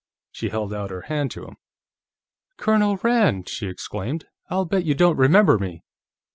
[0.31, 1.57] She held out her hand to him.
[2.57, 4.25] "Colonel Rand!" she exclaimed.
[4.49, 5.83] "I'll bet you don't remember me."